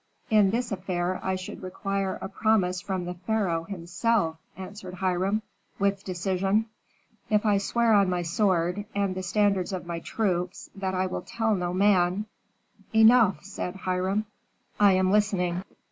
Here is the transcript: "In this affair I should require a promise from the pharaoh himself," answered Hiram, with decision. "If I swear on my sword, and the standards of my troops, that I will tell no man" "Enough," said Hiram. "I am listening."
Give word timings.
"In 0.31 0.49
this 0.49 0.71
affair 0.71 1.19
I 1.21 1.35
should 1.35 1.61
require 1.61 2.17
a 2.23 2.27
promise 2.27 2.81
from 2.81 3.05
the 3.05 3.13
pharaoh 3.13 3.65
himself," 3.65 4.37
answered 4.57 4.95
Hiram, 4.95 5.43
with 5.77 6.03
decision. 6.03 6.65
"If 7.29 7.45
I 7.45 7.59
swear 7.59 7.93
on 7.93 8.09
my 8.09 8.23
sword, 8.23 8.85
and 8.95 9.13
the 9.13 9.21
standards 9.21 9.71
of 9.71 9.85
my 9.85 9.99
troops, 9.99 10.71
that 10.75 10.95
I 10.95 11.05
will 11.05 11.21
tell 11.21 11.53
no 11.53 11.71
man" 11.71 12.25
"Enough," 12.95 13.43
said 13.45 13.75
Hiram. 13.75 14.25
"I 14.79 14.93
am 14.93 15.11
listening." 15.11 15.61